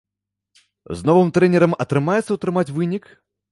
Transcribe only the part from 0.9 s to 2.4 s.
З новым трэнерам атрымаецца